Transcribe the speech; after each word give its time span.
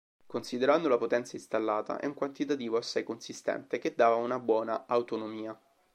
Considerando 0.25 0.89
la 0.89 0.97
potenza 0.97 1.35
installata, 1.35 1.99
è 1.99 2.07
un 2.07 2.15
quantitativo 2.15 2.75
assai 2.75 3.03
consistente, 3.03 3.77
che 3.77 3.93
dava 3.93 4.15
una 4.15 4.39
buona 4.39 4.87
autonomia. 4.87 5.55